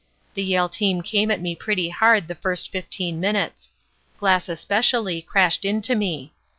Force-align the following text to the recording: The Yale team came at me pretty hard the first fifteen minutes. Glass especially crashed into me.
The 0.33 0.41
Yale 0.43 0.67
team 0.67 1.03
came 1.03 1.29
at 1.29 1.41
me 1.41 1.55
pretty 1.55 1.89
hard 1.89 2.27
the 2.27 2.33
first 2.33 2.71
fifteen 2.71 3.19
minutes. 3.19 3.71
Glass 4.19 4.49
especially 4.49 5.21
crashed 5.21 5.63
into 5.63 5.93
me. 5.93 6.33